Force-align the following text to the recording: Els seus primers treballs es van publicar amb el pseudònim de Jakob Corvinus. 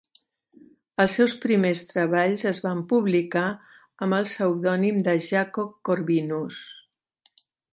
Els 1.03 1.17
seus 1.17 1.35
primers 1.43 1.83
treballs 1.91 2.45
es 2.53 2.61
van 2.65 2.81
publicar 2.93 3.45
amb 4.07 4.19
el 4.21 4.27
pseudònim 4.31 4.99
de 5.09 5.17
Jakob 5.29 5.77
Corvinus. 5.91 6.63